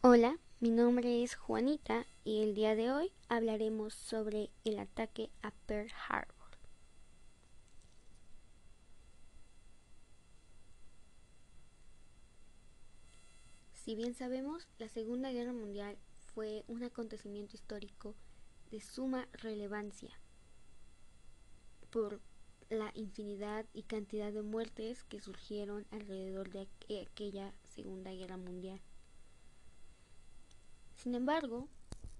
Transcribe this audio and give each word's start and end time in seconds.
Hola, 0.00 0.38
mi 0.60 0.70
nombre 0.70 1.24
es 1.24 1.34
Juanita 1.34 2.06
y 2.22 2.44
el 2.44 2.54
día 2.54 2.76
de 2.76 2.92
hoy 2.92 3.10
hablaremos 3.28 3.94
sobre 3.94 4.48
el 4.62 4.78
ataque 4.78 5.28
a 5.42 5.50
Pearl 5.66 5.90
Harbor. 6.08 6.56
Si 13.74 13.96
bien 13.96 14.14
sabemos, 14.14 14.68
la 14.78 14.88
Segunda 14.88 15.32
Guerra 15.32 15.52
Mundial 15.52 15.98
fue 16.32 16.62
un 16.68 16.84
acontecimiento 16.84 17.56
histórico 17.56 18.14
de 18.70 18.80
suma 18.80 19.26
relevancia 19.32 20.20
por 21.90 22.20
la 22.70 22.92
infinidad 22.94 23.66
y 23.72 23.82
cantidad 23.82 24.32
de 24.32 24.42
muertes 24.42 25.02
que 25.02 25.20
surgieron 25.20 25.86
alrededor 25.90 26.50
de 26.50 26.68
aquella 27.02 27.52
Segunda 27.64 28.12
Guerra 28.12 28.36
Mundial. 28.36 28.80
Sin 30.98 31.14
embargo, 31.14 31.68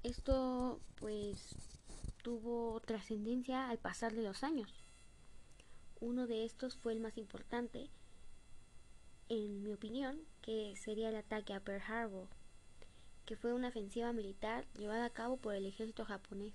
esto 0.04 0.80
pues 0.94 1.56
tuvo 2.22 2.78
trascendencia 2.78 3.68
al 3.68 3.78
pasar 3.78 4.14
de 4.14 4.22
los 4.22 4.44
años. 4.44 4.72
Uno 5.98 6.28
de 6.28 6.44
estos 6.44 6.76
fue 6.76 6.92
el 6.92 7.00
más 7.00 7.18
importante, 7.18 7.90
en 9.28 9.64
mi 9.64 9.72
opinión, 9.72 10.20
que 10.42 10.76
sería 10.76 11.08
el 11.08 11.16
ataque 11.16 11.54
a 11.54 11.60
Pearl 11.60 11.82
Harbor, 11.88 12.28
que 13.26 13.36
fue 13.36 13.52
una 13.52 13.68
ofensiva 13.68 14.12
militar 14.12 14.64
llevada 14.74 15.06
a 15.06 15.10
cabo 15.10 15.38
por 15.38 15.56
el 15.56 15.66
ejército 15.66 16.04
japonés, 16.04 16.54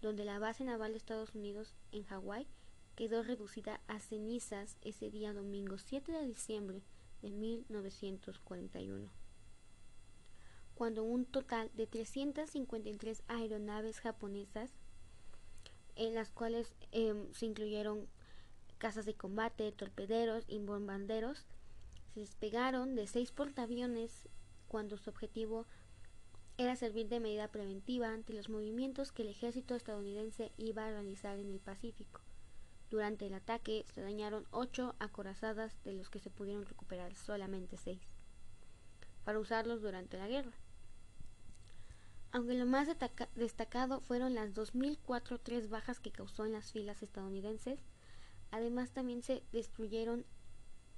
donde 0.00 0.24
la 0.24 0.38
base 0.38 0.62
naval 0.62 0.92
de 0.92 0.98
Estados 0.98 1.34
Unidos 1.34 1.74
en 1.90 2.04
Hawái 2.04 2.46
quedó 2.94 3.24
reducida 3.24 3.80
a 3.88 3.98
cenizas 3.98 4.76
ese 4.82 5.10
día 5.10 5.32
domingo 5.32 5.78
7 5.78 6.12
de 6.12 6.26
diciembre 6.26 6.84
de 7.22 7.30
1941 7.32 9.23
cuando 10.74 11.04
un 11.04 11.24
total 11.24 11.70
de 11.74 11.86
353 11.86 13.22
aeronaves 13.28 14.00
japonesas, 14.00 14.72
en 15.96 16.14
las 16.14 16.30
cuales 16.30 16.74
em, 16.90 17.32
se 17.32 17.46
incluyeron 17.46 18.08
casas 18.78 19.06
de 19.06 19.14
combate, 19.14 19.70
torpederos 19.72 20.44
y 20.48 20.58
bombarderos, 20.58 21.46
se 22.12 22.20
despegaron 22.20 22.96
de 22.96 23.06
seis 23.06 23.30
portaaviones 23.30 24.28
cuando 24.68 24.96
su 24.98 25.10
objetivo 25.10 25.66
era 26.56 26.76
servir 26.76 27.08
de 27.08 27.20
medida 27.20 27.48
preventiva 27.48 28.12
ante 28.12 28.32
los 28.32 28.48
movimientos 28.48 29.12
que 29.12 29.22
el 29.22 29.28
ejército 29.28 29.74
estadounidense 29.74 30.52
iba 30.56 30.86
a 30.86 30.90
realizar 30.90 31.38
en 31.38 31.50
el 31.50 31.60
Pacífico. 31.60 32.20
Durante 32.90 33.26
el 33.26 33.34
ataque 33.34 33.84
se 33.92 34.02
dañaron 34.02 34.46
ocho 34.50 34.94
acorazadas 34.98 35.82
de 35.84 35.94
los 35.94 36.10
que 36.10 36.20
se 36.20 36.30
pudieron 36.30 36.64
recuperar 36.64 37.14
solamente 37.14 37.76
seis 37.76 38.00
para 39.24 39.38
usarlos 39.38 39.80
durante 39.80 40.18
la 40.18 40.28
guerra 40.28 40.52
aunque 42.34 42.54
lo 42.54 42.66
más 42.66 42.88
destacado 43.36 44.00
fueron 44.00 44.34
las 44.34 44.54
2.004 44.54 45.38
tres 45.40 45.70
bajas 45.70 46.00
que 46.00 46.10
causó 46.10 46.44
en 46.44 46.50
las 46.50 46.72
filas 46.72 47.00
estadounidenses. 47.00 47.78
Además 48.50 48.90
también 48.90 49.22
se 49.22 49.44
destruyeron 49.52 50.26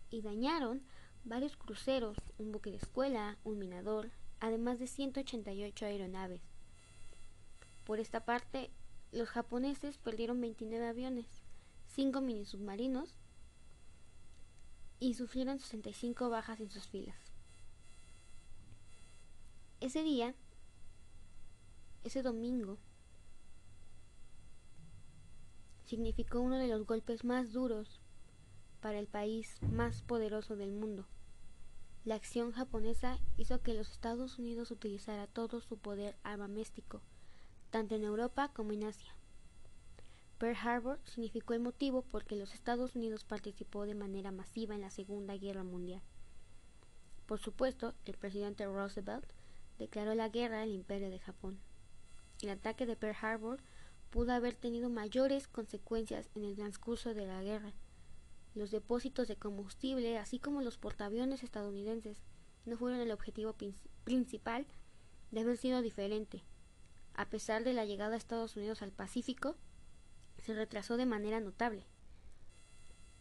y 0.09 0.23
dañaron 0.23 0.83
varios 1.25 1.55
cruceros, 1.59 2.17
un 2.39 2.53
buque 2.53 2.71
de 2.71 2.79
escuela, 2.79 3.37
un 3.45 3.59
minador, 3.59 4.11
además 4.41 4.79
de 4.79 4.87
188 4.87 5.85
aeronaves. 5.85 6.41
Por 7.85 8.01
esta 8.01 8.25
parte, 8.25 8.71
los 9.13 9.29
japoneses 9.29 9.99
perdieron 9.99 10.41
29 10.41 10.87
aviones, 10.87 11.27
5 11.89 12.19
mini 12.23 12.47
submarinos 12.47 13.15
y 15.01 15.13
sufrieron 15.13 15.59
65 15.59 16.31
bajas 16.31 16.61
en 16.61 16.71
sus 16.71 16.87
filas. 16.87 17.19
Ese 19.81 20.03
día, 20.03 20.35
ese 22.07 22.23
domingo 22.23 22.79
significó 25.87 26.41
uno 26.41 26.57
de 26.57 26.69
los 26.69 26.87
golpes 26.87 27.25
más 27.25 27.53
duros 27.53 28.01
para 28.81 29.01
el 29.01 29.09
país 29.09 29.61
más 29.63 30.03
poderoso 30.03 30.55
del 30.55 30.71
mundo. 30.71 31.09
La 32.05 32.15
acción 32.15 32.53
japonesa 32.53 33.19
hizo 33.37 33.61
que 33.61 33.75
los 33.75 33.91
Estados 33.91 34.39
Unidos 34.39 34.71
utilizara 34.71 35.27
todo 35.27 35.61
su 35.61 35.79
poder 35.79 36.17
armamístico, 36.23 37.03
tanto 37.71 37.97
en 37.97 38.05
Europa 38.05 38.53
como 38.55 38.71
en 38.71 38.85
Asia. 38.85 39.17
Pearl 40.39 40.57
Harbor 40.63 41.01
significó 41.07 41.55
el 41.55 41.61
motivo 41.61 42.03
por 42.03 42.25
que 42.25 42.37
los 42.37 42.55
Estados 42.55 42.95
Unidos 42.95 43.25
participó 43.25 43.85
de 43.85 43.97
manera 43.97 44.31
masiva 44.31 44.77
en 44.77 44.83
la 44.83 44.91
Segunda 44.91 45.37
Guerra 45.37 45.65
Mundial. 45.65 46.03
Por 47.27 47.41
supuesto, 47.41 47.95
el 48.05 48.17
presidente 48.17 48.65
Roosevelt 48.65 49.27
declaró 49.81 50.15
la 50.15 50.29
guerra 50.29 50.63
al 50.63 50.71
Imperio 50.71 51.11
de 51.11 51.19
Japón. 51.19 51.59
El 52.43 52.51
ataque 52.51 52.85
de 52.85 52.97
Pearl 52.97 53.17
Harbor 53.23 53.61
pudo 54.11 54.33
haber 54.33 54.55
tenido 54.55 54.91
mayores 54.91 55.49
consecuencias 55.49 56.29
en 56.35 56.45
el 56.45 56.55
transcurso 56.55 57.15
de 57.15 57.27
la 57.27 57.43
guerra. 57.43 57.73
Los 58.55 58.71
depósitos 58.71 59.27
de 59.29 59.37
combustible, 59.37 60.19
así 60.19 60.39
como 60.39 60.61
los 60.61 60.77
portaaviones 60.77 61.43
estadounidenses, 61.43 62.23
no 62.67 62.77
fueron 62.77 63.01
el 63.01 63.11
objetivo 63.11 63.55
principal 64.05 64.67
de 65.31 65.41
haber 65.41 65.57
sido 65.57 65.81
diferente. 65.81 66.43
A 67.15 67.29
pesar 67.31 67.65
de 67.65 67.73
la 67.73 67.87
llegada 67.87 68.11
de 68.11 68.17
Estados 68.19 68.57
Unidos 68.57 68.83
al 68.83 68.93
Pacífico, 68.93 69.57
se 70.37 70.55
retrasó 70.55 70.99
de 70.99 71.07
manera 71.07 71.41
notable. 71.41 71.87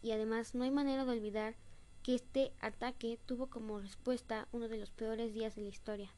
Y 0.02 0.12
además 0.12 0.54
no 0.54 0.64
hay 0.64 0.70
manera 0.70 1.06
de 1.06 1.12
olvidar 1.12 1.56
que 2.02 2.14
este 2.14 2.52
ataque 2.60 3.18
tuvo 3.24 3.48
como 3.48 3.80
respuesta 3.80 4.46
uno 4.52 4.68
de 4.68 4.76
los 4.76 4.90
peores 4.90 5.32
días 5.32 5.56
de 5.56 5.62
la 5.62 5.68
historia 5.68 6.10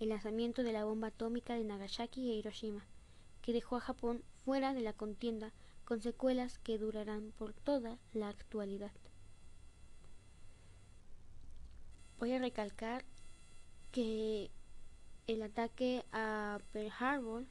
el 0.00 0.08
lanzamiento 0.08 0.62
de 0.62 0.72
la 0.72 0.84
bomba 0.84 1.08
atómica 1.08 1.54
de 1.54 1.62
Nagasaki 1.62 2.30
e 2.30 2.34
Hiroshima, 2.34 2.86
que 3.42 3.52
dejó 3.52 3.76
a 3.76 3.80
Japón 3.80 4.24
fuera 4.44 4.72
de 4.72 4.80
la 4.80 4.94
contienda 4.94 5.52
con 5.84 6.00
secuelas 6.00 6.58
que 6.58 6.78
durarán 6.78 7.32
por 7.38 7.52
toda 7.52 7.98
la 8.14 8.30
actualidad. 8.30 8.92
Voy 12.18 12.32
a 12.32 12.38
recalcar 12.38 13.04
que 13.92 14.50
el 15.26 15.42
ataque 15.42 16.06
a 16.12 16.60
Pearl 16.72 16.92
Harbor 16.98 17.44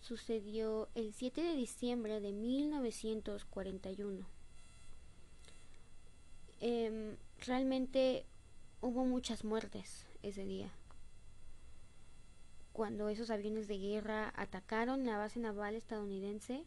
sucedió 0.00 0.90
el 0.94 1.14
7 1.14 1.42
de 1.42 1.54
diciembre 1.54 2.20
de 2.20 2.32
1941. 2.32 4.26
Em, 6.60 7.16
realmente 7.38 8.26
hubo 8.80 9.04
muchas 9.06 9.44
muertes 9.44 10.06
ese 10.22 10.44
día 10.44 10.70
cuando 12.78 13.08
esos 13.08 13.30
aviones 13.30 13.66
de 13.66 13.76
guerra 13.76 14.32
atacaron 14.36 15.04
la 15.04 15.18
base 15.18 15.40
naval 15.40 15.74
estadounidense. 15.74 16.64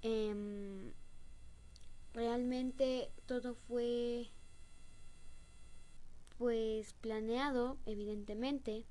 Em, 0.00 0.94
realmente 2.14 3.10
todo 3.26 3.54
fue 3.54 4.30
pues 6.38 6.94
planeado 6.94 7.76
evidentemente 7.84 8.86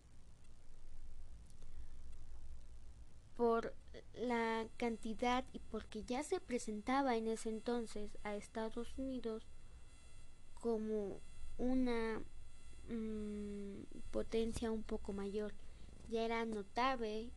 por 3.36 3.74
la 4.14 4.68
cantidad 4.78 5.44
y 5.53 5.58
porque 5.72 6.03
ya 6.03 6.22
se 6.22 6.40
presentaba 6.40 7.18
en 7.18 7.30
ese 7.30 7.50
entonces 7.50 8.16
a 8.24 8.36
Estados 8.36 8.96
Unidos 8.96 9.47
como 10.53 11.20
una 11.58 12.22
Mm, 12.90 13.84
potencia 14.12 14.72
un 14.72 14.84
poco 14.84 15.14
mayor. 15.14 15.54
Ya 16.10 16.24
era 16.24 16.44
notable, 16.46 17.30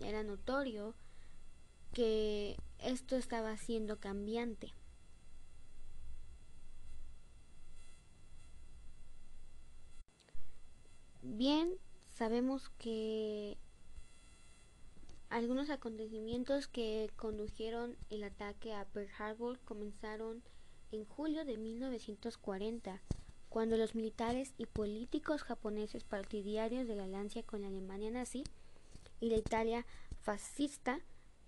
era 0.00 0.22
notorio 0.22 0.94
que 1.92 2.56
esto 2.78 3.16
estaba 3.16 3.56
siendo 3.58 3.98
cambiante. 3.98 4.72
Bien, 11.22 11.74
sabemos 12.14 12.70
que 12.78 13.58
algunos 15.28 15.68
acontecimientos 15.68 16.68
que 16.68 17.10
condujeron 17.16 17.96
el 18.08 18.24
ataque 18.24 18.72
a 18.72 18.86
Pearl 18.86 19.10
Harbor 19.18 19.58
comenzaron 19.60 20.42
en 20.92 21.04
julio 21.04 21.44
de 21.44 21.58
1940 21.58 23.02
cuando 23.56 23.78
los 23.78 23.94
militares 23.94 24.52
y 24.58 24.66
políticos 24.66 25.42
japoneses 25.42 26.04
partidarios 26.04 26.86
de 26.86 26.94
la 26.94 27.04
alianza 27.04 27.42
con 27.42 27.62
la 27.62 27.68
Alemania 27.68 28.10
nazi 28.10 28.44
y 29.18 29.30
la 29.30 29.38
Italia 29.38 29.86
fascista 30.20 31.00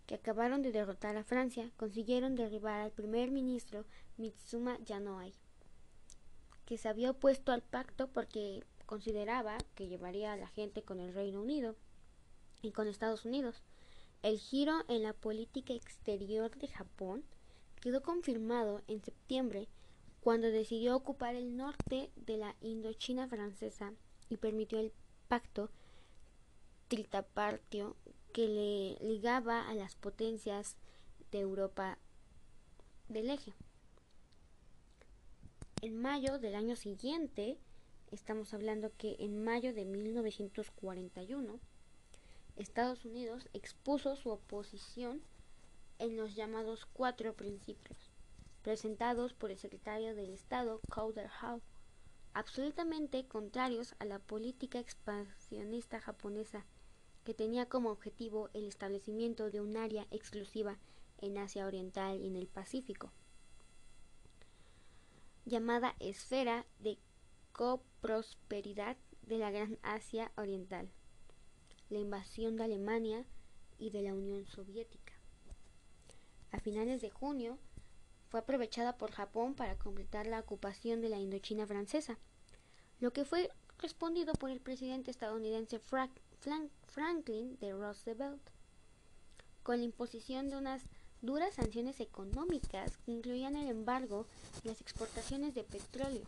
que 0.07 0.15
acabaron 0.15 0.63
de 0.63 0.73
derrotar 0.73 1.19
a 1.19 1.23
Francia 1.23 1.71
consiguieron 1.77 2.35
derribar 2.35 2.81
al 2.81 2.93
primer 2.93 3.31
ministro 3.31 3.85
Mitsuma 4.17 4.79
Yanoai, 4.87 5.35
que 6.65 6.79
se 6.79 6.89
había 6.89 7.11
opuesto 7.11 7.53
al 7.53 7.61
pacto 7.61 8.09
porque 8.09 8.65
consideraba 8.87 9.59
que 9.75 9.89
llevaría 9.89 10.33
a 10.33 10.39
la 10.39 10.49
gente 10.49 10.81
con 10.81 11.01
el 11.01 11.13
Reino 11.13 11.43
Unido 11.43 11.77
y 12.63 12.71
con 12.71 12.89
Estados 12.89 13.27
Unidos. 13.27 13.61
El 14.23 14.39
giro 14.39 14.83
en 14.89 15.03
la 15.03 15.13
política 15.13 15.75
exterior 15.75 16.57
de 16.57 16.69
Japón 16.69 17.23
quedó 17.83 18.03
confirmado 18.03 18.81
en 18.89 19.05
septiembre 19.05 19.69
cuando 20.29 20.51
decidió 20.51 20.95
ocupar 20.95 21.37
el 21.37 21.57
norte 21.57 22.11
de 22.15 22.37
la 22.37 22.55
Indochina 22.61 23.27
francesa 23.29 23.95
y 24.29 24.37
permitió 24.37 24.79
el 24.79 24.93
pacto 25.27 25.71
tritapartio 26.89 27.97
que 28.35 28.47
le 28.47 29.09
ligaba 29.09 29.67
a 29.67 29.73
las 29.73 29.95
potencias 29.95 30.77
de 31.33 31.41
Europa 31.41 31.97
del 33.09 33.31
eje. 33.31 33.55
En 35.81 35.99
mayo 35.99 36.39
del 36.39 36.57
año 36.57 36.77
siguiente, 36.77 37.57
estamos 38.11 38.53
hablando 38.53 38.93
que 38.99 39.17
en 39.21 39.43
mayo 39.43 39.73
de 39.73 39.87
1941, 39.87 41.59
Estados 42.57 43.07
Unidos 43.07 43.49
expuso 43.55 44.15
su 44.15 44.29
oposición 44.29 45.23
en 45.99 46.19
los 46.19 46.35
llamados 46.35 46.85
cuatro 46.85 47.33
principios, 47.33 48.08
presentados 48.69 49.33
por 49.33 49.51
el 49.51 49.57
secretario 49.57 50.15
del 50.15 50.29
Estado, 50.29 50.83
Calder 50.91 51.31
Howe, 51.41 51.63
absolutamente 52.35 53.27
contrarios 53.27 53.95
a 53.99 54.05
la 54.05 54.19
política 54.19 54.79
expansionista 54.79 56.01
japonesa, 56.01 56.67
que 57.25 57.33
tenía 57.33 57.67
como 57.71 57.89
objetivo 57.89 58.51
el 58.53 58.67
establecimiento 58.67 59.51
de 59.51 59.63
un 59.63 59.79
área 59.79 60.07
exclusiva 60.11 60.77
en 61.17 61.39
Asia 61.39 61.65
Oriental 61.65 62.21
y 62.21 62.27
en 62.27 62.37
el 62.37 62.47
Pacífico, 62.47 63.11
llamada 65.47 65.97
Esfera 65.99 66.67
de 66.79 66.99
Coprosperidad 67.53 68.99
de 69.23 69.39
la 69.39 69.51
Gran 69.51 69.79
Asia 69.81 70.31
Oriental, 70.37 70.91
la 71.89 72.01
invasión 72.01 72.57
de 72.57 72.65
Alemania 72.65 73.25
y 73.79 73.89
de 73.89 74.03
la 74.03 74.13
Unión 74.13 74.45
Soviética. 74.45 75.15
A 76.51 76.61
finales 76.61 77.01
de 77.01 77.09
junio, 77.09 77.59
fue 78.29 78.41
aprovechada 78.41 78.97
por 78.97 79.11
Japón 79.11 79.55
para 79.55 79.77
completar 79.77 80.27
la 80.27 80.41
ocupación 80.41 81.01
de 81.01 81.09
la 81.09 81.19
Indochina 81.19 81.67
francesa, 81.67 82.19
lo 83.01 83.13
que 83.13 83.25
fue 83.25 83.51
respondido 83.79 84.33
por 84.35 84.51
el 84.51 84.61
presidente 84.61 85.11
estadounidense 85.11 85.79
Franklin 85.79 87.59
de 87.61 87.73
Roosevelt, 87.73 88.41
con 89.63 89.79
la 89.79 89.85
imposición 89.85 90.49
de 90.49 90.57
unas 90.57 90.83
duras 91.23 91.55
sanciones 91.55 92.01
económicas 92.01 92.97
que 92.99 93.13
incluían 93.13 93.57
el 93.57 93.69
embargo 93.69 94.27
y 94.63 94.69
las 94.69 94.81
exportaciones 94.81 95.55
de 95.55 95.65
petróleo. 95.65 96.25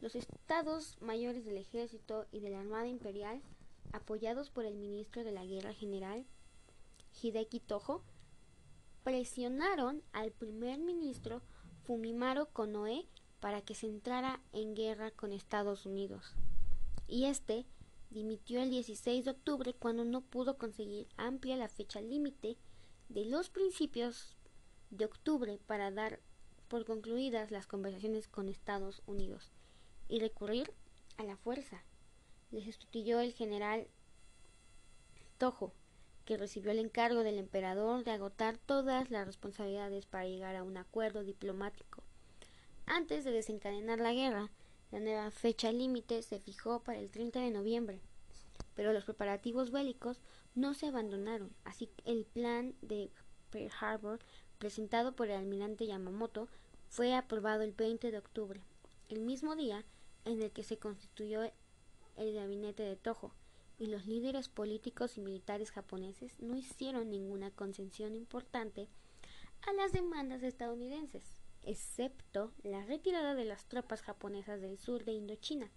Los 0.00 0.14
estados 0.14 0.96
mayores 1.00 1.44
del 1.44 1.56
ejército 1.56 2.26
y 2.30 2.40
de 2.40 2.50
la 2.50 2.60
Armada 2.60 2.86
Imperial, 2.86 3.40
apoyados 3.92 4.50
por 4.50 4.66
el 4.66 4.74
ministro 4.74 5.24
de 5.24 5.32
la 5.32 5.44
Guerra 5.44 5.72
General, 5.72 6.24
Hideki 7.22 7.60
Tojo, 7.60 8.02
presionaron 9.04 10.02
al 10.12 10.32
primer 10.32 10.78
ministro 10.78 11.42
Fumimaro 11.84 12.46
Konoe 12.46 13.06
para 13.38 13.60
que 13.60 13.74
se 13.74 13.86
entrara 13.86 14.40
en 14.52 14.74
guerra 14.74 15.10
con 15.10 15.32
Estados 15.32 15.84
Unidos. 15.84 16.34
Y 17.06 17.26
este 17.26 17.66
dimitió 18.10 18.62
el 18.62 18.70
16 18.70 19.26
de 19.26 19.30
octubre 19.30 19.74
cuando 19.74 20.04
no 20.04 20.22
pudo 20.22 20.56
conseguir 20.56 21.06
amplia 21.18 21.56
la 21.56 21.68
fecha 21.68 22.00
límite 22.00 22.56
de 23.10 23.26
los 23.26 23.50
principios 23.50 24.36
de 24.90 25.04
octubre 25.04 25.60
para 25.66 25.90
dar 25.90 26.20
por 26.68 26.86
concluidas 26.86 27.50
las 27.50 27.66
conversaciones 27.66 28.26
con 28.26 28.48
Estados 28.48 29.02
Unidos 29.06 29.52
y 30.08 30.20
recurrir 30.20 30.72
a 31.18 31.24
la 31.24 31.36
fuerza. 31.36 31.84
Le 32.50 32.64
sustituyó 32.64 33.20
el 33.20 33.32
general 33.34 33.86
Tojo, 35.36 35.74
que 36.24 36.36
recibió 36.36 36.70
el 36.70 36.78
encargo 36.78 37.22
del 37.22 37.38
emperador 37.38 38.04
de 38.04 38.12
agotar 38.12 38.58
todas 38.58 39.10
las 39.10 39.26
responsabilidades 39.26 40.06
para 40.06 40.26
llegar 40.26 40.56
a 40.56 40.62
un 40.62 40.76
acuerdo 40.76 41.22
diplomático. 41.22 42.02
Antes 42.86 43.24
de 43.24 43.32
desencadenar 43.32 43.98
la 43.98 44.12
guerra, 44.12 44.50
la 44.90 45.00
nueva 45.00 45.30
fecha 45.30 45.72
límite 45.72 46.22
se 46.22 46.38
fijó 46.38 46.82
para 46.82 46.98
el 46.98 47.10
30 47.10 47.40
de 47.40 47.50
noviembre, 47.50 48.00
pero 48.74 48.92
los 48.92 49.04
preparativos 49.04 49.70
bélicos 49.70 50.20
no 50.54 50.74
se 50.74 50.86
abandonaron, 50.86 51.50
así 51.64 51.86
que 51.88 52.12
el 52.12 52.24
plan 52.24 52.74
de 52.82 53.10
Pearl 53.50 53.70
Harbor 53.80 54.20
presentado 54.58 55.14
por 55.16 55.28
el 55.28 55.36
almirante 55.36 55.86
Yamamoto 55.86 56.48
fue 56.88 57.14
aprobado 57.14 57.62
el 57.62 57.72
20 57.72 58.10
de 58.10 58.18
octubre, 58.18 58.60
el 59.08 59.20
mismo 59.20 59.56
día 59.56 59.84
en 60.24 60.42
el 60.42 60.52
que 60.52 60.62
se 60.62 60.78
constituyó 60.78 61.42
el 62.16 62.34
gabinete 62.34 62.82
de 62.82 62.96
Tojo, 62.96 63.32
y 63.78 63.86
los 63.86 64.06
líderes 64.06 64.48
políticos 64.48 65.18
y 65.18 65.20
militares 65.20 65.70
japoneses 65.70 66.38
no 66.40 66.56
hicieron 66.56 67.10
ninguna 67.10 67.50
concesión 67.50 68.14
importante 68.14 68.88
a 69.66 69.72
las 69.72 69.92
demandas 69.92 70.42
estadounidenses, 70.42 71.36
excepto 71.62 72.52
la 72.62 72.84
retirada 72.84 73.34
de 73.34 73.44
las 73.44 73.66
tropas 73.66 74.02
japonesas 74.02 74.60
del 74.60 74.78
sur 74.78 75.04
de 75.04 75.12
Indochina. 75.12 75.70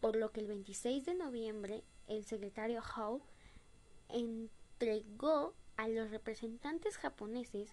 Por 0.00 0.16
lo 0.16 0.32
que 0.32 0.40
el 0.40 0.48
26 0.48 1.04
de 1.04 1.14
noviembre 1.14 1.84
el 2.08 2.24
secretario 2.24 2.82
Howe 2.82 3.22
entregó 4.08 5.54
a 5.76 5.88
los 5.88 6.10
representantes 6.10 6.98
japoneses 6.98 7.70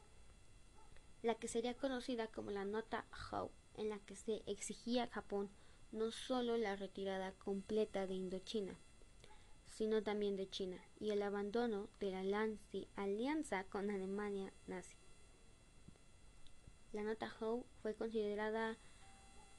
la 1.22 1.36
que 1.36 1.48
sería 1.48 1.74
conocida 1.74 2.28
como 2.28 2.52
la 2.52 2.64
nota 2.64 3.06
Howe, 3.32 3.52
en 3.75 3.90
la 3.90 4.00
que 4.00 4.16
se 4.16 4.42
exigía 4.46 5.04
a 5.04 5.08
Japón 5.08 5.50
no 5.91 6.12
solo 6.12 6.57
la 6.57 6.75
retirada 6.75 7.31
completa 7.33 8.06
de 8.07 8.13
Indochina, 8.13 8.77
sino 9.65 10.03
también 10.03 10.36
de 10.36 10.50
China 10.50 10.77
y 11.00 11.12
el 11.12 11.21
abandono 11.21 11.89
de 12.00 12.12
la 12.12 12.47
alianza 12.95 13.63
con 13.65 13.89
Alemania 13.89 14.53
nazi. 14.68 14.95
La 16.91 17.03
nota 17.03 17.31
Howe 17.39 17.65
fue 17.81 17.95
considerada 17.95 18.77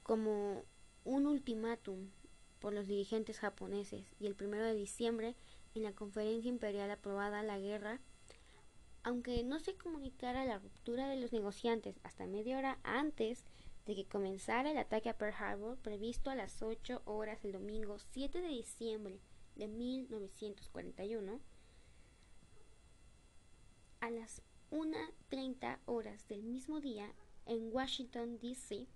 como 0.03 0.63
un 1.03 1.25
ultimátum 1.25 2.11
por 2.59 2.73
los 2.73 2.87
dirigentes 2.87 3.39
japoneses 3.39 4.05
y 4.19 4.27
el 4.27 4.35
1 4.39 4.57
de 4.57 4.75
diciembre 4.75 5.35
en 5.73 5.83
la 5.83 5.93
conferencia 5.93 6.49
imperial 6.49 6.91
aprobada 6.91 7.41
la 7.41 7.57
guerra, 7.57 7.99
aunque 9.03 9.43
no 9.43 9.59
se 9.59 9.75
comunicara 9.75 10.45
la 10.45 10.59
ruptura 10.59 11.07
de 11.07 11.19
los 11.19 11.33
negociantes 11.33 11.99
hasta 12.03 12.27
media 12.27 12.57
hora 12.57 12.79
antes 12.83 13.45
de 13.91 13.95
que 13.95 14.09
comenzara 14.09 14.71
el 14.71 14.77
ataque 14.77 15.09
a 15.09 15.17
Pearl 15.17 15.35
Harbor 15.37 15.77
previsto 15.79 16.29
a 16.29 16.35
las 16.35 16.61
8 16.61 17.01
horas 17.03 17.43
el 17.43 17.51
domingo 17.51 17.99
7 17.99 18.39
de 18.39 18.47
diciembre 18.47 19.19
de 19.55 19.67
1941, 19.67 21.41
a 23.99 24.09
las 24.09 24.41
1.30 24.71 25.79
horas 25.85 26.25
del 26.29 26.41
mismo 26.43 26.79
día 26.79 27.11
en 27.45 27.69
Washington, 27.73 28.39
D.C., 28.39 28.87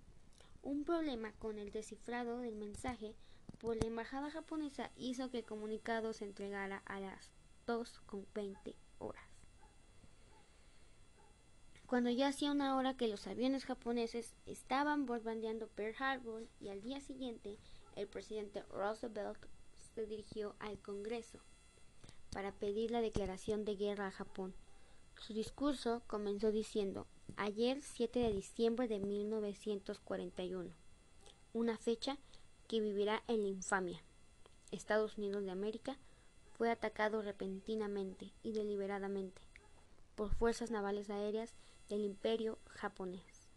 un 0.62 0.84
problema 0.84 1.32
con 1.32 1.58
el 1.58 1.72
descifrado 1.72 2.38
del 2.38 2.56
mensaje 2.56 3.14
por 3.58 3.76
la 3.76 3.86
embajada 3.86 4.30
japonesa 4.30 4.90
hizo 4.96 5.30
que 5.30 5.40
el 5.40 5.44
comunicado 5.44 6.14
se 6.14 6.24
entregara 6.24 6.78
a 6.86 7.00
las 7.00 7.30
2.20 7.66 8.74
horas 8.98 9.35
cuando 11.86 12.10
ya 12.10 12.28
hacía 12.28 12.50
una 12.50 12.76
hora 12.76 12.96
que 12.96 13.06
los 13.06 13.26
aviones 13.26 13.64
japoneses 13.64 14.34
estaban 14.46 15.06
bombardeando 15.06 15.68
Pearl 15.68 15.94
Harbor 15.98 16.46
y 16.60 16.68
al 16.68 16.82
día 16.82 17.00
siguiente 17.00 17.58
el 17.94 18.08
presidente 18.08 18.62
Roosevelt 18.70 19.38
se 19.94 20.04
dirigió 20.06 20.56
al 20.58 20.78
Congreso 20.78 21.38
para 22.32 22.52
pedir 22.52 22.90
la 22.90 23.00
declaración 23.00 23.64
de 23.64 23.76
guerra 23.76 24.08
a 24.08 24.10
Japón. 24.10 24.52
Su 25.16 25.32
discurso 25.32 26.02
comenzó 26.06 26.50
diciendo, 26.50 27.06
ayer 27.36 27.80
7 27.80 28.18
de 28.18 28.32
diciembre 28.32 28.88
de 28.88 28.98
1941, 28.98 30.70
una 31.52 31.78
fecha 31.78 32.18
que 32.68 32.80
vivirá 32.80 33.22
en 33.28 33.42
la 33.42 33.48
infamia. 33.48 34.02
Estados 34.72 35.16
Unidos 35.16 35.44
de 35.44 35.52
América 35.52 35.96
fue 36.52 36.70
atacado 36.70 37.22
repentinamente 37.22 38.32
y 38.42 38.52
deliberadamente 38.52 39.40
por 40.16 40.34
fuerzas 40.34 40.70
navales 40.70 41.10
aéreas 41.10 41.54
del 41.88 42.00
imperio 42.00 42.58
japonés. 42.68 43.48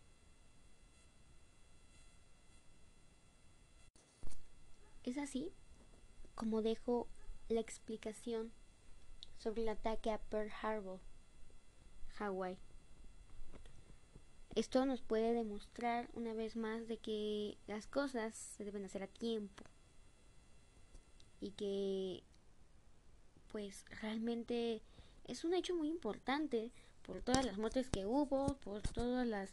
Es 5.04 5.18
así 5.18 5.52
como 6.36 6.62
dejo 6.62 7.08
la 7.48 7.60
explicación 7.60 8.52
sobre 9.38 9.64
el 9.64 9.70
ataque 9.70 10.12
a 10.12 10.20
Pearl 10.20 10.52
Harbor, 10.62 11.00
Hawái. 12.16 12.58
Esto 14.56 14.86
nos 14.86 15.02
puede 15.02 15.34
demostrar 15.34 16.10
una 16.14 16.34
vez 16.34 16.56
más 16.56 16.88
de 16.88 16.98
que 16.98 17.58
las 17.68 17.88
cosas 17.88 18.36
se 18.36 18.66
deben 18.66 18.84
hacer 18.84 19.04
a 19.04 19.08
tiempo 19.08 19.64
y 21.40 21.52
que 21.52 22.24
pues 23.52 23.86
realmente 24.02 24.82
es 25.26 25.44
un 25.44 25.54
hecho 25.54 25.76
muy 25.76 25.88
importante 25.88 26.72
por 27.04 27.22
todas 27.22 27.46
las 27.46 27.58
muertes 27.58 27.90
que 27.90 28.06
hubo, 28.06 28.56
por 28.58 28.82
todas 28.82 29.28
las, 29.28 29.50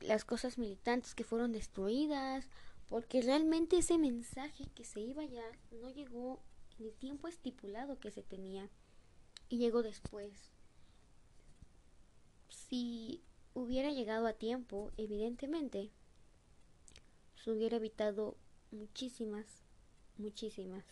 las 0.00 0.24
cosas 0.24 0.58
militantes 0.58 1.14
que 1.14 1.24
fueron 1.24 1.52
destruidas, 1.52 2.48
porque 2.88 3.22
realmente 3.22 3.78
ese 3.78 3.98
mensaje 3.98 4.66
que 4.74 4.84
se 4.84 5.00
iba 5.00 5.24
ya 5.24 5.44
no 5.72 5.90
llegó 5.90 6.42
en 6.78 6.86
el 6.86 6.94
tiempo 6.94 7.28
estipulado 7.28 7.98
que 7.98 8.10
se 8.10 8.22
tenía 8.22 8.68
y 9.48 9.58
llegó 9.58 9.82
después. 9.82 10.50
Si 12.48 13.22
hubiera 13.54 13.90
llegado 13.90 14.26
a 14.26 14.34
tiempo, 14.34 14.92
evidentemente, 14.96 15.90
se 17.36 17.50
hubiera 17.50 17.76
evitado 17.76 18.36
muchísimas, 18.70 19.46
muchísimas 20.16 20.84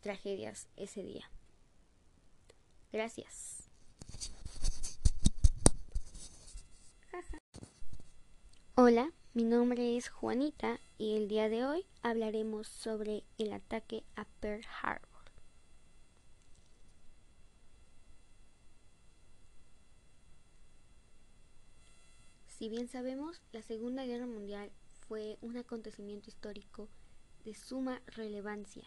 tragedias 0.00 0.68
ese 0.76 1.02
día. 1.02 1.30
Gracias. 2.92 3.68
Hola, 8.88 9.12
mi 9.34 9.42
nombre 9.42 9.96
es 9.96 10.08
Juanita 10.08 10.78
y 10.96 11.16
el 11.16 11.26
día 11.26 11.48
de 11.48 11.64
hoy 11.64 11.84
hablaremos 12.02 12.68
sobre 12.68 13.24
el 13.36 13.52
ataque 13.52 14.04
a 14.14 14.26
Pearl 14.38 14.62
Harbor. 14.80 15.24
Si 22.46 22.68
bien 22.68 22.86
sabemos, 22.86 23.42
la 23.50 23.60
Segunda 23.62 24.06
Guerra 24.06 24.28
Mundial 24.28 24.70
fue 25.08 25.36
un 25.40 25.56
acontecimiento 25.56 26.30
histórico 26.30 26.88
de 27.44 27.54
suma 27.54 28.00
relevancia 28.06 28.84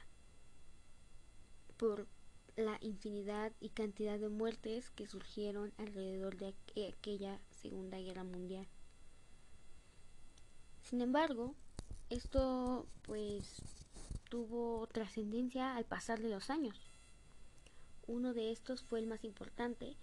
por 1.75 2.07
la 2.55 2.77
infinidad 2.79 3.51
y 3.59 3.67
cantidad 3.67 4.17
de 4.17 4.29
muertes 4.29 4.91
que 4.91 5.07
surgieron 5.07 5.73
alrededor 5.77 6.37
de 6.37 6.55
aquella 6.87 7.41
Segunda 7.51 7.97
Guerra 7.97 8.23
Mundial. 8.23 8.65
Sin 10.89 11.01
embargo, 11.01 11.53
esto 12.09 12.87
pues 13.03 13.61
tuvo 14.27 14.87
trascendencia 14.87 15.75
al 15.75 15.85
pasar 15.85 16.19
de 16.19 16.29
los 16.29 16.49
años. 16.49 16.89
Uno 18.07 18.33
de 18.33 18.51
estos 18.51 18.81
fue 18.81 18.97
el 18.97 19.05
más 19.05 19.23
importante, 19.23 19.97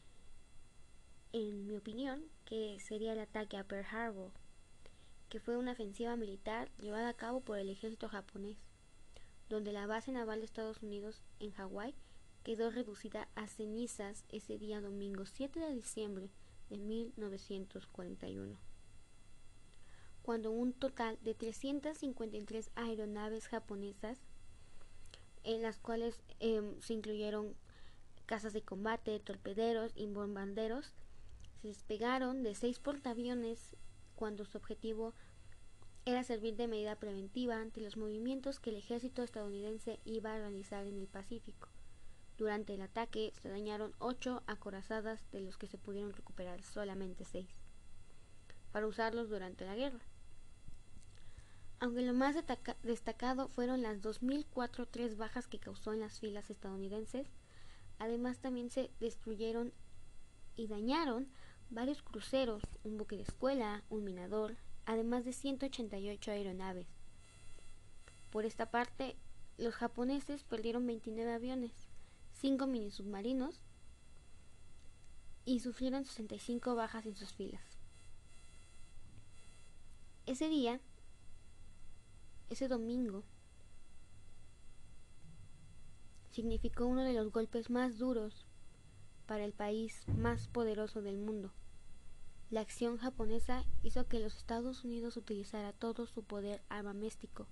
en 1.32 1.66
mi 1.66 1.74
opinión, 1.74 2.22
que 2.44 2.78
sería 2.78 3.14
el 3.14 3.18
ataque 3.18 3.56
a 3.56 3.64
Pearl 3.64 3.84
Harbor, 3.90 4.30
que 5.28 5.40
fue 5.40 5.56
una 5.56 5.72
ofensiva 5.72 6.14
militar 6.14 6.70
llevada 6.78 7.08
a 7.08 7.14
cabo 7.14 7.40
por 7.40 7.58
el 7.58 7.68
ejército 7.68 8.08
japonés, 8.08 8.58
donde 9.48 9.72
la 9.72 9.88
base 9.88 10.12
naval 10.12 10.38
de 10.38 10.44
Estados 10.46 10.84
Unidos 10.84 11.20
en 11.40 11.50
Hawái 11.50 11.96
quedó 12.44 12.70
reducida 12.70 13.26
a 13.34 13.48
cenizas 13.48 14.24
ese 14.28 14.56
día 14.56 14.80
domingo 14.80 15.26
7 15.26 15.58
de 15.58 15.74
diciembre 15.74 16.30
de 16.70 16.78
1941 16.78 18.65
cuando 20.26 20.50
un 20.50 20.72
total 20.72 21.16
de 21.22 21.34
353 21.34 22.72
aeronaves 22.74 23.46
japonesas, 23.46 24.18
en 25.44 25.62
las 25.62 25.78
cuales 25.78 26.20
em, 26.40 26.80
se 26.80 26.94
incluyeron 26.94 27.54
casas 28.26 28.52
de 28.52 28.60
combate, 28.60 29.20
torpederos 29.20 29.92
y 29.94 30.08
bombarderos, 30.08 30.94
se 31.62 31.68
despegaron 31.68 32.42
de 32.42 32.56
seis 32.56 32.80
portaaviones 32.80 33.76
cuando 34.16 34.44
su 34.44 34.58
objetivo 34.58 35.14
era 36.04 36.24
servir 36.24 36.56
de 36.56 36.66
medida 36.66 36.96
preventiva 36.96 37.60
ante 37.60 37.80
los 37.80 37.96
movimientos 37.96 38.58
que 38.58 38.70
el 38.70 38.76
ejército 38.76 39.22
estadounidense 39.22 40.00
iba 40.04 40.34
a 40.34 40.38
realizar 40.38 40.88
en 40.88 40.98
el 40.98 41.06
Pacífico. 41.06 41.68
Durante 42.36 42.74
el 42.74 42.80
ataque 42.80 43.32
se 43.40 43.48
dañaron 43.48 43.94
ocho 44.00 44.42
acorazadas 44.48 45.20
de 45.30 45.42
los 45.42 45.56
que 45.56 45.68
se 45.68 45.78
pudieron 45.78 46.12
recuperar 46.12 46.64
solamente 46.64 47.24
seis, 47.24 47.46
para 48.72 48.88
usarlos 48.88 49.28
durante 49.28 49.64
la 49.64 49.76
guerra 49.76 50.00
aunque 51.78 52.02
lo 52.02 52.14
más 52.14 52.36
destacado 52.82 53.48
fueron 53.48 53.82
las 53.82 54.00
2.004 54.00 54.88
tres 54.90 55.16
bajas 55.16 55.46
que 55.46 55.58
causó 55.58 55.92
en 55.92 56.00
las 56.00 56.18
filas 56.18 56.50
estadounidenses. 56.50 57.28
Además 57.98 58.38
también 58.38 58.70
se 58.70 58.90
destruyeron 59.00 59.72
y 60.56 60.68
dañaron 60.68 61.28
varios 61.70 62.02
cruceros, 62.02 62.62
un 62.84 62.96
buque 62.96 63.16
de 63.16 63.22
escuela, 63.22 63.82
un 63.90 64.04
minador, 64.04 64.56
además 64.86 65.24
de 65.24 65.32
188 65.32 66.30
aeronaves. 66.30 66.86
Por 68.30 68.46
esta 68.46 68.70
parte, 68.70 69.16
los 69.58 69.74
japoneses 69.74 70.44
perdieron 70.44 70.86
29 70.86 71.32
aviones, 71.32 71.72
5 72.40 72.66
mini 72.66 72.90
submarinos 72.90 73.60
y 75.44 75.60
sufrieron 75.60 76.04
65 76.04 76.74
bajas 76.74 77.06
en 77.06 77.16
sus 77.16 77.32
filas. 77.32 77.62
Ese 80.26 80.48
día, 80.48 80.80
ese 82.48 82.68
domingo 82.68 83.24
significó 86.30 86.86
uno 86.86 87.02
de 87.02 87.14
los 87.14 87.32
golpes 87.32 87.70
más 87.70 87.98
duros 87.98 88.46
para 89.26 89.44
el 89.44 89.52
país 89.52 90.06
más 90.08 90.48
poderoso 90.48 91.02
del 91.02 91.16
mundo. 91.16 91.52
La 92.50 92.60
acción 92.60 92.98
japonesa 92.98 93.64
hizo 93.82 94.06
que 94.06 94.20
los 94.20 94.36
Estados 94.36 94.84
Unidos 94.84 95.16
utilizara 95.16 95.72
todo 95.72 96.06
su 96.06 96.22
poder 96.22 96.62
armamístico, 96.68 97.46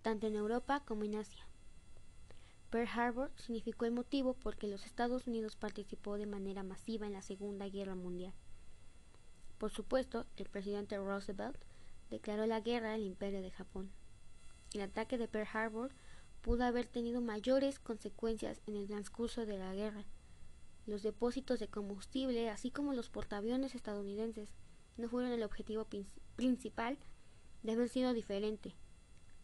tanto 0.00 0.26
en 0.26 0.36
Europa 0.36 0.82
como 0.86 1.04
en 1.04 1.16
Asia. 1.16 1.46
Pearl 2.70 2.88
Harbor 2.88 3.30
significó 3.36 3.84
el 3.84 3.92
motivo 3.92 4.32
por 4.32 4.56
que 4.56 4.68
los 4.68 4.86
Estados 4.86 5.26
Unidos 5.26 5.56
participó 5.56 6.16
de 6.16 6.24
manera 6.24 6.62
masiva 6.62 7.06
en 7.06 7.12
la 7.12 7.20
Segunda 7.20 7.68
Guerra 7.68 7.94
Mundial. 7.94 8.32
Por 9.58 9.70
supuesto, 9.70 10.24
el 10.36 10.48
presidente 10.48 10.96
Roosevelt 10.96 11.58
declaró 12.08 12.46
la 12.46 12.60
guerra 12.60 12.94
al 12.94 13.02
Imperio 13.02 13.42
de 13.42 13.50
Japón. 13.50 13.90
El 14.74 14.80
ataque 14.80 15.18
de 15.18 15.28
Pearl 15.28 15.48
Harbor 15.52 15.92
pudo 16.40 16.64
haber 16.64 16.86
tenido 16.86 17.20
mayores 17.20 17.78
consecuencias 17.78 18.62
en 18.66 18.74
el 18.76 18.86
transcurso 18.86 19.44
de 19.44 19.58
la 19.58 19.74
guerra. 19.74 20.04
Los 20.86 21.02
depósitos 21.02 21.60
de 21.60 21.68
combustible, 21.68 22.48
así 22.48 22.70
como 22.70 22.94
los 22.94 23.10
portaaviones 23.10 23.74
estadounidenses, 23.74 24.54
no 24.96 25.08
fueron 25.08 25.30
el 25.32 25.42
objetivo 25.42 25.86
principal 26.36 26.98
de 27.62 27.72
haber 27.72 27.88
sido 27.88 28.14
diferente. 28.14 28.74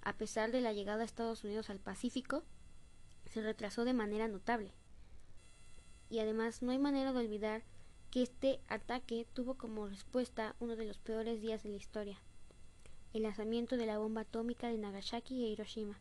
A 0.01 0.17
pesar 0.17 0.51
de 0.51 0.63
la 0.63 0.73
llegada 0.73 0.99
de 0.99 1.05
Estados 1.05 1.45
Unidos 1.45 1.69
al 1.69 1.79
Pacífico, 1.79 2.43
se 3.27 3.43
retrasó 3.43 3.85
de 3.85 3.93
manera 3.93 4.29
notable. 4.29 4.73
Y 6.09 6.21
además 6.21 6.63
no 6.63 6.73
hay 6.73 6.79
manera 6.79 7.13
de 7.13 7.19
olvidar 7.19 7.65
que 8.11 8.23
este 8.23 8.61
ataque 8.67 9.27
tuvo 9.35 9.59
como 9.59 9.89
respuesta 9.89 10.57
uno 10.59 10.75
de 10.75 10.87
los 10.87 10.99
peores 10.99 11.43
días 11.43 11.63
de 11.63 11.69
la 11.69 11.77
historia 11.77 12.19
el 13.12 13.23
lanzamiento 13.23 13.77
de 13.77 13.87
la 13.87 13.99
bomba 13.99 14.23
atómica 14.23 14.69
de 14.69 14.79
Nagasaki 14.79 15.45
e 15.45 15.49
Hiroshima, 15.49 15.99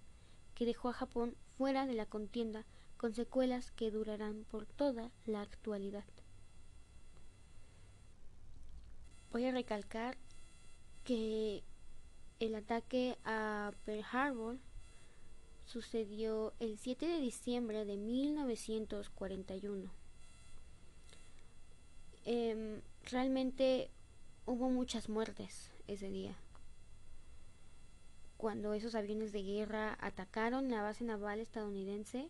que 0.56 0.66
dejó 0.66 0.90
a 0.90 0.94
Japón 0.94 1.36
fuera 1.58 1.86
de 1.86 1.94
la 1.94 2.06
contienda 2.06 2.66
con 2.98 3.14
secuelas 3.14 3.72
que 3.72 3.92
durarán 3.92 4.46
por 4.46 4.66
toda 4.66 5.12
la 5.26 5.42
actualidad. 5.42 6.04
Voy 9.32 9.46
a 9.46 9.52
recalcar 9.52 10.18
que 11.04 11.64
el 12.40 12.56
ataque 12.56 13.18
a 13.24 13.72
Pearl 13.86 14.04
Harbor 14.12 14.58
sucedió 15.66 16.54
el 16.60 16.78
7 16.78 17.06
de 17.06 17.20
diciembre 17.20 17.86
de 17.86 17.98
1941. 17.98 19.92
Em, 22.26 22.82
realmente 23.04 23.90
hubo 24.46 24.70
muchas 24.70 25.08
muertes 25.08 25.72
ese 25.88 26.10
día 26.10 26.36
cuando 28.38 28.74
esos 28.74 28.96
aviones 28.96 29.32
de 29.32 29.44
guerra 29.44 29.98
atacaron 30.00 30.70
la 30.70 30.82
base 30.82 31.04
naval 31.04 31.40
estadounidense. 31.40 32.30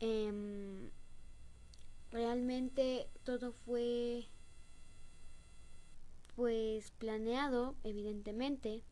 Em, 0.00 0.90
realmente 2.10 3.08
todo 3.24 3.52
fue 3.52 4.26
pues 6.34 6.90
planeado 6.92 7.76
evidentemente 7.84 8.82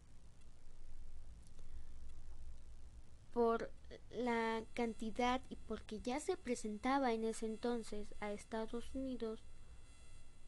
por 3.33 3.71
la 4.11 4.63
cantidad 4.75 5.41
y 5.49 5.57
porque 5.57 6.01
ya 6.01 6.21
se 6.21 6.37
presentaba 6.37 7.13
en 7.13 7.25
ese 7.25 7.47
entonces 7.47 8.15
a 8.21 8.33
Estados 8.33 8.95
Unidos 8.95 9.43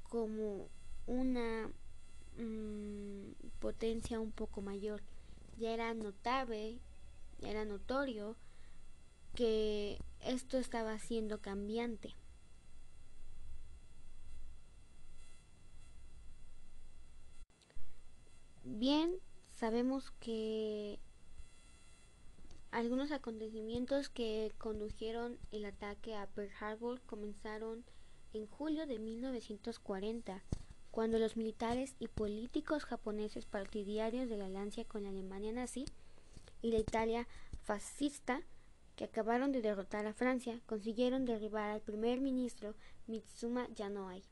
como 0.02 0.68
una 1.06 1.70
Mm, 2.38 3.32
potencia 3.58 4.20
un 4.20 4.32
poco 4.32 4.60
mayor. 4.62 5.02
Ya 5.58 5.72
era 5.72 5.92
notable, 5.94 6.78
ya 7.40 7.50
era 7.50 7.64
notorio 7.64 8.36
que 9.34 9.98
esto 10.20 10.58
estaba 10.58 10.98
siendo 10.98 11.40
cambiante. 11.40 12.14
Bien, 18.64 19.18
sabemos 19.56 20.10
que 20.20 20.98
algunos 22.70 23.12
acontecimientos 23.12 24.08
que 24.08 24.52
condujeron 24.58 25.38
el 25.50 25.66
ataque 25.66 26.14
a 26.14 26.26
Pearl 26.26 26.50
Harbor 26.58 27.00
comenzaron 27.02 27.84
en 28.32 28.46
julio 28.46 28.86
de 28.86 28.98
1940 28.98 30.42
cuando 30.92 31.18
los 31.18 31.38
militares 31.38 31.96
y 31.98 32.06
políticos 32.06 32.84
japoneses 32.84 33.46
partidarios 33.46 34.28
de 34.28 34.36
la 34.36 34.44
alianza 34.44 34.84
con 34.84 35.02
la 35.02 35.08
Alemania 35.08 35.50
nazi 35.50 35.86
y 36.60 36.70
la 36.70 36.78
Italia 36.78 37.26
fascista 37.62 38.42
que 38.94 39.04
acabaron 39.04 39.52
de 39.52 39.62
derrotar 39.62 40.06
a 40.06 40.12
Francia 40.12 40.60
consiguieron 40.66 41.24
derribar 41.24 41.70
al 41.70 41.80
primer 41.80 42.20
ministro 42.20 42.74
Mitsuma 43.06 43.68
Yanoai. 43.74 44.22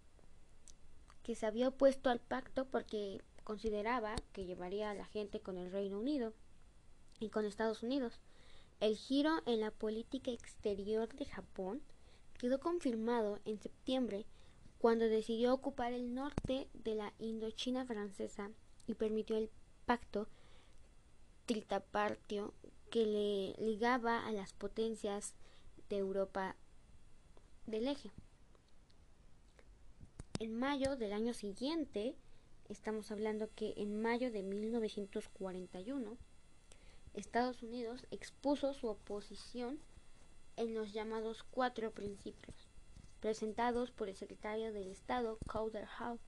que 1.23 1.35
se 1.35 1.47
había 1.47 1.69
opuesto 1.69 2.11
al 2.11 2.21
pacto 2.21 2.67
porque 2.67 3.23
consideraba 3.43 4.14
que 4.35 4.45
llevaría 4.45 4.90
a 4.90 4.95
la 4.95 5.07
gente 5.07 5.40
con 5.40 5.57
el 5.57 5.73
Reino 5.73 5.99
Unido 5.99 6.35
y 7.21 7.31
con 7.31 7.47
Estados 7.47 7.83
Unidos. 7.83 8.21
El 8.81 8.97
giro 8.97 9.40
en 9.47 9.61
la 9.61 9.71
política 9.71 10.31
exterior 10.31 11.09
de 11.14 11.25
Japón 11.25 11.81
quedó 12.38 12.61
confirmado 12.61 13.38
en 13.47 13.59
septiembre 13.59 14.26
cuando 14.80 15.10
decidió 15.10 15.52
ocupar 15.52 15.92
el 15.92 16.14
norte 16.14 16.66
de 16.72 16.94
la 16.94 17.12
Indochina 17.18 17.84
francesa 17.84 18.50
y 18.87 18.94
permitió 18.94 19.37
el 19.37 19.50
pacto 19.84 20.26
tritapartio 21.44 22.54
que 22.90 23.04
le 23.04 23.62
ligaba 23.62 24.26
a 24.26 24.32
las 24.32 24.54
potencias 24.54 25.34
de 25.90 25.99
Europa 25.99 26.56
del 27.66 27.88
eje. 27.88 28.10
En 30.38 30.58
mayo 30.58 30.96
del 30.96 31.12
año 31.12 31.34
siguiente, 31.34 32.16
estamos 32.70 33.10
hablando 33.10 33.50
que 33.54 33.75
en 33.76 34.00
mayo 34.00 34.32
de 34.32 34.42
1941, 34.42 36.16
Estados 37.12 37.62
Unidos 37.62 38.06
expuso 38.10 38.72
su 38.72 38.87
oposición 38.87 39.78
en 40.56 40.72
los 40.72 40.94
llamados 40.94 41.44
cuatro 41.50 41.90
principios, 41.90 42.69
presentados 43.20 43.90
por 43.90 44.08
el 44.08 44.16
secretario 44.16 44.72
del 44.72 44.88
Estado 44.88 45.38
Calder 45.46 45.86
Howe, 45.98 46.18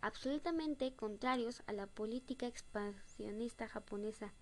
absolutamente 0.00 0.94
contrarios 0.94 1.62
a 1.66 1.72
la 1.72 1.86
política 1.86 2.46
expansionista 2.46 3.68
japonesa, 3.68 4.32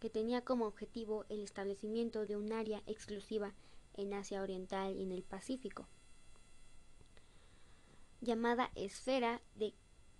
que 0.00 0.10
tenía 0.10 0.44
como 0.44 0.66
objetivo 0.66 1.24
el 1.28 1.40
establecimiento 1.40 2.26
de 2.26 2.36
un 2.36 2.52
área 2.52 2.82
exclusiva 2.86 3.54
en 3.94 4.14
Asia 4.14 4.42
Oriental 4.42 4.96
y 4.96 5.02
en 5.02 5.12
el 5.12 5.22
Pacífico, 5.22 5.88
llamada 8.20 8.70
Esfera 8.74 9.40
de 9.54 9.74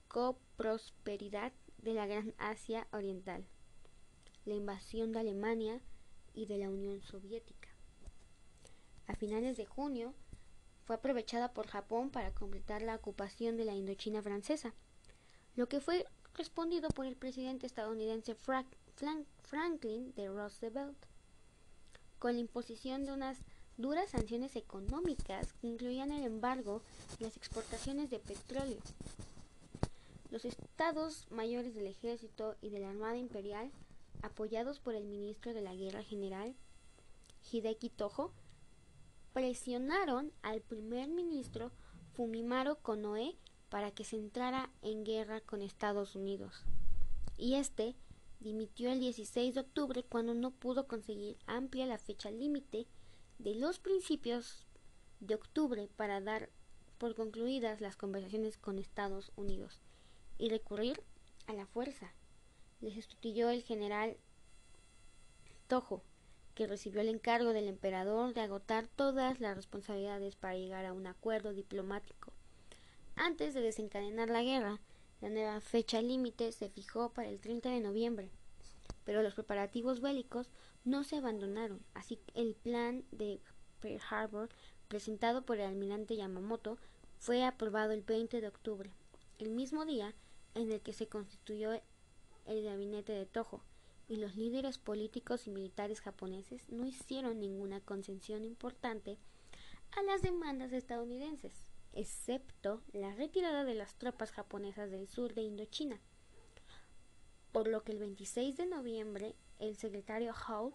Coprosperidad 0.08 1.52
de 1.78 1.94
la 1.94 2.06
Gran 2.06 2.34
Asia 2.38 2.88
Oriental, 2.92 3.44
la 4.44 4.54
invasión 4.54 5.12
de 5.12 5.20
Alemania 5.20 5.80
y 6.34 6.46
de 6.46 6.58
la 6.58 6.70
Unión 6.70 7.02
Soviética. 7.02 7.68
A 9.06 9.14
finales 9.14 9.56
de 9.56 9.66
junio, 9.66 10.14
fue 10.88 10.96
aprovechada 10.96 11.52
por 11.52 11.66
Japón 11.66 12.08
para 12.08 12.32
completar 12.32 12.80
la 12.80 12.94
ocupación 12.94 13.58
de 13.58 13.66
la 13.66 13.74
Indochina 13.74 14.22
francesa, 14.22 14.72
lo 15.54 15.68
que 15.68 15.82
fue 15.82 16.06
respondido 16.32 16.88
por 16.88 17.04
el 17.04 17.14
presidente 17.14 17.66
estadounidense 17.66 18.34
Franklin 19.42 20.14
de 20.14 20.28
Roosevelt, 20.28 20.96
con 22.18 22.32
la 22.32 22.40
imposición 22.40 23.04
de 23.04 23.12
unas 23.12 23.36
duras 23.76 24.08
sanciones 24.08 24.56
económicas 24.56 25.52
que 25.60 25.66
incluían 25.66 26.10
el 26.10 26.24
embargo 26.24 26.80
y 27.20 27.24
las 27.24 27.36
exportaciones 27.36 28.08
de 28.08 28.20
petróleo. 28.20 28.80
Los 30.30 30.46
estados 30.46 31.26
mayores 31.30 31.74
del 31.74 31.86
ejército 31.86 32.56
y 32.62 32.70
de 32.70 32.80
la 32.80 32.88
Armada 32.88 33.18
Imperial, 33.18 33.70
apoyados 34.22 34.80
por 34.80 34.94
el 34.94 35.04
ministro 35.04 35.52
de 35.52 35.60
la 35.60 35.74
Guerra 35.74 36.02
General, 36.02 36.54
Hideki 37.52 37.90
Toho, 37.90 38.32
presionaron 39.38 40.32
al 40.42 40.62
primer 40.62 41.06
ministro 41.06 41.70
Fumimaro 42.14 42.82
Konoe 42.82 43.36
para 43.68 43.92
que 43.92 44.02
se 44.02 44.16
entrara 44.16 44.68
en 44.82 45.04
guerra 45.04 45.40
con 45.40 45.62
Estados 45.62 46.16
Unidos. 46.16 46.64
Y 47.36 47.54
este 47.54 47.94
dimitió 48.40 48.90
el 48.90 48.98
16 48.98 49.54
de 49.54 49.60
octubre 49.60 50.02
cuando 50.02 50.34
no 50.34 50.50
pudo 50.50 50.88
conseguir 50.88 51.36
amplia 51.46 51.86
la 51.86 51.98
fecha 51.98 52.32
límite 52.32 52.88
de 53.38 53.54
los 53.54 53.78
principios 53.78 54.66
de 55.20 55.36
octubre 55.36 55.88
para 55.94 56.20
dar 56.20 56.50
por 56.98 57.14
concluidas 57.14 57.80
las 57.80 57.94
conversaciones 57.94 58.58
con 58.58 58.80
Estados 58.80 59.30
Unidos 59.36 59.80
y 60.36 60.48
recurrir 60.48 61.00
a 61.46 61.52
la 61.52 61.66
fuerza. 61.66 62.12
Le 62.80 62.92
sustituyó 62.92 63.50
el 63.50 63.62
general 63.62 64.16
Toho, 65.68 66.02
que 66.58 66.66
recibió 66.66 67.02
el 67.02 67.08
encargo 67.08 67.52
del 67.52 67.68
emperador 67.68 68.34
de 68.34 68.40
agotar 68.40 68.88
todas 68.88 69.38
las 69.38 69.54
responsabilidades 69.54 70.34
para 70.34 70.56
llegar 70.56 70.86
a 70.86 70.92
un 70.92 71.06
acuerdo 71.06 71.52
diplomático. 71.52 72.32
Antes 73.14 73.54
de 73.54 73.60
desencadenar 73.60 74.28
la 74.28 74.42
guerra, 74.42 74.80
la 75.20 75.28
nueva 75.28 75.60
fecha 75.60 76.02
límite 76.02 76.50
se 76.50 76.68
fijó 76.68 77.10
para 77.10 77.28
el 77.28 77.38
30 77.38 77.68
de 77.68 77.78
noviembre, 77.78 78.28
pero 79.04 79.22
los 79.22 79.34
preparativos 79.34 80.00
bélicos 80.00 80.50
no 80.84 81.04
se 81.04 81.18
abandonaron, 81.18 81.80
así 81.94 82.18
el 82.34 82.56
plan 82.56 83.04
de 83.12 83.40
Pearl 83.78 84.02
Harbor 84.10 84.48
presentado 84.88 85.42
por 85.42 85.58
el 85.58 85.66
almirante 85.66 86.16
Yamamoto 86.16 86.76
fue 87.20 87.44
aprobado 87.44 87.92
el 87.92 88.02
20 88.02 88.40
de 88.40 88.48
octubre, 88.48 88.90
el 89.38 89.50
mismo 89.50 89.84
día 89.84 90.12
en 90.56 90.72
el 90.72 90.80
que 90.80 90.92
se 90.92 91.06
constituyó 91.06 91.70
el 92.46 92.64
gabinete 92.64 93.12
de 93.12 93.26
Toho, 93.26 93.62
y 94.08 94.16
los 94.16 94.36
líderes 94.36 94.78
políticos 94.78 95.46
y 95.46 95.50
militares 95.50 96.00
japoneses 96.00 96.68
no 96.70 96.86
hicieron 96.86 97.38
ninguna 97.38 97.80
concesión 97.80 98.44
importante 98.44 99.18
a 99.96 100.02
las 100.02 100.22
demandas 100.22 100.72
estadounidenses, 100.72 101.52
excepto 101.92 102.82
la 102.92 103.14
retirada 103.14 103.64
de 103.64 103.74
las 103.74 103.94
tropas 103.96 104.32
japonesas 104.32 104.90
del 104.90 105.08
sur 105.08 105.34
de 105.34 105.42
Indochina. 105.42 106.00
Por 107.52 107.68
lo 107.68 107.84
que 107.84 107.92
el 107.92 107.98
26 107.98 108.56
de 108.56 108.66
noviembre 108.66 109.34
el 109.58 109.76
secretario 109.76 110.32
Howe 110.32 110.74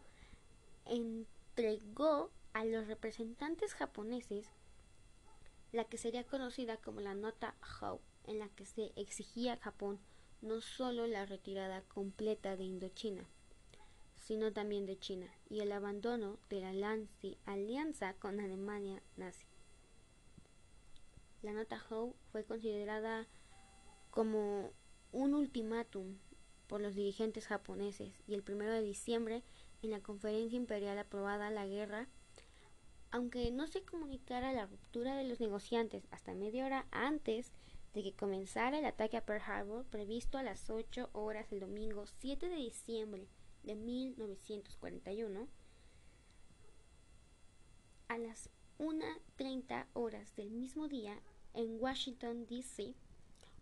entregó 0.86 2.32
a 2.54 2.66
los 2.66 2.88
representantes 2.88 3.74
japoneses 3.74 4.52
la 5.72 5.86
que 5.86 5.98
sería 5.98 6.24
conocida 6.24 6.78
como 6.78 7.02
la 7.02 7.16
nota 7.16 7.56
Howe, 7.82 8.02
en 8.26 8.38
la 8.40 8.50
que 8.50 8.66
se 8.66 8.92
exigía 8.96 9.54
a 9.54 9.58
Japón 9.58 10.00
no 10.44 10.60
solo 10.60 11.08
la 11.08 11.26
retirada 11.26 11.82
completa 11.84 12.58
de 12.58 12.66
Indochina, 12.66 13.24
sino 14.18 14.52
también 14.52 14.86
de 14.86 15.00
China 15.00 15.28
y 15.50 15.62
el 15.62 15.72
abandono 15.72 16.38
de 16.50 16.62
la 16.62 16.98
alianza 17.46 18.14
con 18.16 18.42
Alemania 18.42 19.02
nazi. 19.16 19.48
La 21.42 21.54
nota 21.54 21.82
Howe 21.90 22.14
fue 22.32 22.44
considerada 22.44 23.26
como 24.12 24.72
un 25.14 25.34
ultimátum 25.34 26.18
por 26.68 26.82
los 26.82 26.94
dirigentes 26.94 27.48
japoneses 27.48 28.14
y 28.28 28.34
el 28.34 28.44
1 28.48 28.66
de 28.66 28.82
diciembre 28.82 29.44
en 29.82 29.92
la 29.92 30.02
conferencia 30.02 30.58
imperial 30.58 30.98
aprobada 30.98 31.52
la 31.52 31.66
guerra, 31.66 32.08
aunque 33.12 33.50
no 33.52 33.68
se 33.68 33.84
comunicara 33.84 34.52
la 34.52 34.66
ruptura 34.66 35.16
de 35.16 35.24
los 35.24 35.40
negociantes 35.40 36.04
hasta 36.12 36.34
media 36.34 36.66
hora 36.66 36.86
antes 36.92 37.54
de 37.94 38.02
que 38.02 38.14
comenzara 38.14 38.80
el 38.80 38.86
ataque 38.86 39.18
a 39.18 39.26
Pearl 39.26 39.42
Harbor 39.46 39.86
previsto 39.86 40.38
a 40.38 40.44
las 40.44 40.70
8 40.70 41.10
horas 41.14 41.52
el 41.52 41.60
domingo 41.60 42.06
7 42.06 42.50
de 42.50 42.56
diciembre 42.56 43.28
de 43.64 43.76
1941, 43.76 45.48
a 48.08 48.18
las 48.18 48.50
1.30 48.80 49.86
horas 49.94 50.36
del 50.36 50.52
mismo 50.52 50.88
día 50.88 51.20
en 51.54 51.80
Washington, 51.80 52.46
D.C., 52.48 52.96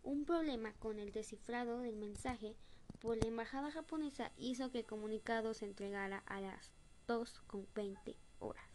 un 0.04 0.26
problema 0.26 0.74
con 0.80 0.98
el 1.00 1.12
descifrado 1.12 1.80
del 1.80 1.96
mensaje 1.96 2.56
por 3.00 3.18
la 3.18 3.28
embajada 3.28 3.72
japonesa 3.72 4.32
hizo 4.38 4.72
que 4.72 4.80
el 4.80 4.86
comunicado 4.86 5.54
se 5.54 5.66
entregara 5.66 6.20
a 6.26 6.42
las 6.42 6.72
2.20 7.08 8.16
horas 8.40 8.71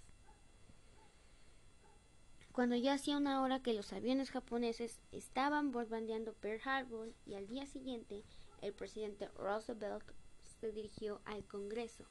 cuando 2.56 2.74
ya 2.74 2.94
hacía 2.94 3.18
una 3.18 3.42
hora 3.42 3.60
que 3.60 3.74
los 3.74 3.92
aviones 3.92 4.30
japoneses 4.30 4.98
estaban 5.12 5.72
bombardeando 5.72 6.32
Pearl 6.32 6.62
Harbor 6.64 7.12
y 7.26 7.34
al 7.34 7.46
día 7.46 7.66
siguiente 7.66 8.24
el 8.62 8.72
presidente 8.72 9.28
Roosevelt 9.36 10.10
se 10.58 10.72
dirigió 10.72 11.20
al 11.26 11.44
Congreso 11.44 12.06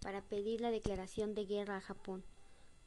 para 0.00 0.22
pedir 0.22 0.62
la 0.62 0.70
declaración 0.70 1.34
de 1.34 1.44
guerra 1.44 1.76
a 1.76 1.82
Japón. 1.82 2.24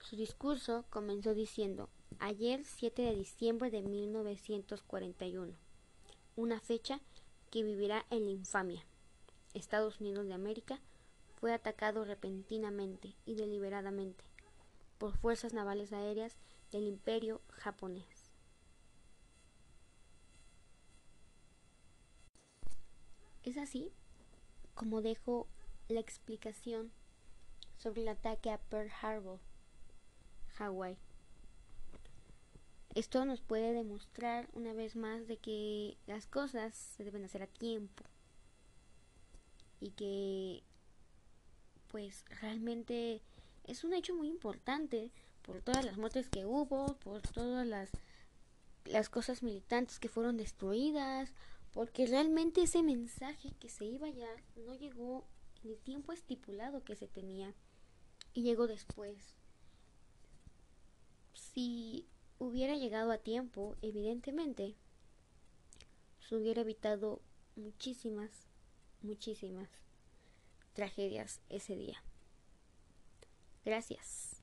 Su 0.02 0.16
discurso 0.16 0.84
comenzó 0.90 1.36
diciendo, 1.36 1.90
ayer 2.18 2.66
7 2.66 3.04
de 3.04 3.14
diciembre 3.18 3.70
de 3.70 3.84
1941, 3.84 5.54
una 6.36 6.60
fecha 6.60 7.02
que 7.52 7.62
vivirá 7.62 8.04
en 8.10 8.26
la 8.26 8.32
infamia. 8.32 8.84
Estados 9.54 10.02
Unidos 10.02 10.26
de 10.26 10.34
América 10.34 10.82
fue 11.40 11.54
atacado 11.54 12.04
repentinamente 12.04 13.14
y 13.28 13.36
deliberadamente 13.36 14.24
por 14.98 15.16
fuerzas 15.16 15.54
navales 15.54 15.94
aéreas 15.94 16.36
del 16.74 16.88
imperio 16.88 17.42
japonés. 17.50 18.32
Es 23.44 23.58
así 23.58 23.92
como 24.74 25.02
dejo 25.02 25.48
la 25.88 26.00
explicación 26.00 26.92
sobre 27.78 28.02
el 28.02 28.08
ataque 28.08 28.50
a 28.50 28.58
Pearl 28.58 28.90
Harbor, 29.02 29.40
Hawái. 30.56 30.98
Esto 32.96 33.26
nos 33.26 33.42
puede 33.42 33.74
demostrar 33.74 34.50
una 34.54 34.74
vez 34.74 34.96
más 34.96 35.28
de 35.28 35.38
que 35.38 35.98
las 36.08 36.26
cosas 36.26 36.74
se 36.74 37.04
deben 37.04 37.24
hacer 37.24 37.44
a 37.44 37.48
tiempo 37.48 38.04
y 39.80 39.92
que 39.92 40.64
pues 41.90 42.26
realmente 42.42 43.22
es 43.66 43.84
un 43.84 43.94
hecho 43.94 44.16
muy 44.16 44.28
importante 44.28 45.12
por 45.44 45.62
todas 45.62 45.86
las 45.86 45.98
muertes 45.98 46.30
que 46.30 46.46
hubo, 46.46 46.96
por 46.98 47.22
todas 47.22 47.68
las 47.68 47.92
las 48.86 49.10
cosas 49.10 49.44
militantes 49.44 50.00
que 50.00 50.10
fueron 50.10 50.38
destruidas, 50.38 51.34
porque 51.72 52.06
realmente 52.06 52.64
ese 52.64 52.84
mensaje 52.84 53.52
que 53.60 53.70
se 53.70 53.86
iba 53.86 54.10
ya 54.10 54.30
no 54.56 54.76
llegó 54.76 55.26
en 55.64 55.72
el 55.72 55.78
tiempo 55.80 56.12
estipulado 56.12 56.84
que 56.84 56.96
se 56.96 57.08
tenía 57.08 57.54
y 58.34 58.44
llegó 58.44 58.68
después. 58.68 59.36
Si 61.34 62.08
hubiera 62.40 62.76
llegado 62.76 63.12
a 63.12 63.18
tiempo, 63.18 63.76
evidentemente, 63.82 64.76
se 66.20 66.36
hubiera 66.36 66.62
evitado 66.62 67.22
muchísimas, 67.56 68.32
muchísimas 69.02 69.70
tragedias 70.74 71.42
ese 71.50 71.76
día. 71.76 72.04
Gracias. 73.64 74.43